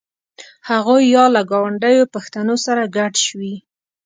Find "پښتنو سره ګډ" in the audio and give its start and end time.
2.13-3.13